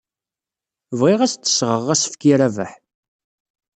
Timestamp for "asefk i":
1.93-2.33